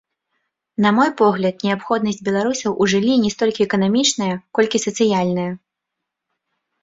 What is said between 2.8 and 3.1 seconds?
у